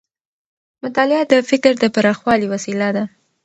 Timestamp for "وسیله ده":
2.53-3.03